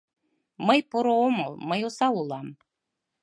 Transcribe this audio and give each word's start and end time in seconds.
Мый 0.67 0.79
поро 0.89 1.13
омыл, 1.27 1.53
мый 1.69 1.81
осал 1.87 2.15
улам. 2.21 2.47